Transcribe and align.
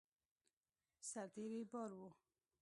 سرتېري 1.09 1.61
بار 1.71 1.91
وو. 1.97 2.09